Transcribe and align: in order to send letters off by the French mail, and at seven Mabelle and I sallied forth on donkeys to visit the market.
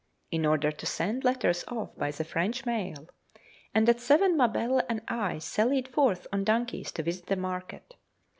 in 0.31 0.47
order 0.47 0.71
to 0.71 0.87
send 0.87 1.23
letters 1.23 1.63
off 1.67 1.95
by 1.95 2.09
the 2.09 2.23
French 2.23 2.65
mail, 2.65 3.07
and 3.71 3.87
at 3.87 3.99
seven 3.99 4.35
Mabelle 4.35 4.81
and 4.89 5.03
I 5.07 5.37
sallied 5.37 5.87
forth 5.89 6.25
on 6.33 6.43
donkeys 6.43 6.91
to 6.93 7.03
visit 7.03 7.27
the 7.27 7.35
market. 7.35 7.93